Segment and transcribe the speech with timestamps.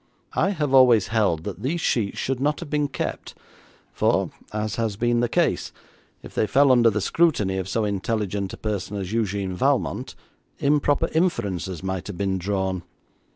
[0.33, 3.35] I have always held that these sheets should not have been kept,
[3.93, 5.71] for, as has been the case,
[6.23, 10.15] if they fell under the scrutiny of so intelligent a person as Eugène Valmont,
[10.57, 12.81] improper inferences might have been drawn.